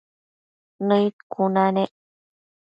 Nëid 0.87 1.15
cuna 1.33 1.63
nec 1.75 1.91